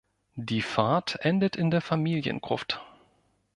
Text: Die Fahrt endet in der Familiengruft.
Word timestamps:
Die 0.37 0.63
Fahrt 0.63 1.17
endet 1.21 1.55
in 1.55 1.69
der 1.69 1.79
Familiengruft. 1.79 2.81